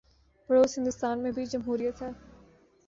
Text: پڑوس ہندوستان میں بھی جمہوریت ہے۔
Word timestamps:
پڑوس 0.49 0.77
ہندوستان 0.77 1.23
میں 1.23 1.31
بھی 1.31 1.45
جمہوریت 1.45 2.01
ہے۔ 2.01 2.09